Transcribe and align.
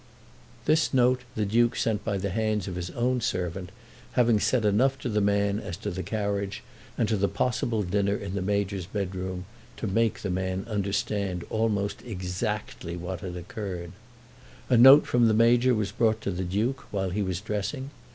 This 0.65 0.95
note 0.95 1.21
the 1.35 1.45
Duke 1.45 1.75
sent 1.75 2.03
by 2.03 2.17
the 2.17 2.31
hands 2.31 2.67
of 2.67 2.73
his 2.73 2.89
own 2.89 3.21
servant, 3.21 3.69
having 4.13 4.39
said 4.39 4.65
enough 4.65 4.97
to 4.97 5.09
the 5.09 5.21
man 5.21 5.59
as 5.59 5.77
to 5.77 5.91
the 5.91 6.01
carriage 6.01 6.63
and 6.97 7.07
the 7.07 7.27
possible 7.27 7.83
dinner 7.83 8.15
in 8.15 8.33
the 8.33 8.41
Major's 8.41 8.87
bedroom, 8.87 9.45
to 9.77 9.85
make 9.85 10.21
the 10.21 10.31
man 10.31 10.65
understand 10.67 11.45
almost 11.51 12.01
exactly 12.01 12.97
what 12.97 13.19
had 13.21 13.37
occurred. 13.37 13.91
A 14.71 14.75
note 14.77 15.05
from 15.05 15.27
the 15.27 15.35
Major 15.35 15.75
was 15.75 15.91
brought 15.91 16.19
to 16.21 16.31
the 16.31 16.43
Duke 16.45 16.83
while 16.91 17.11
he 17.11 17.21
was 17.21 17.39
dressing. 17.39 17.91